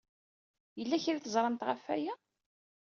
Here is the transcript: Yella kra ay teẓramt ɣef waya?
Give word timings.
Yella 0.77 1.03
kra 1.03 1.11
ay 1.13 1.19
teẓramt 1.21 1.65
ɣef 1.69 1.81
waya? 1.87 2.13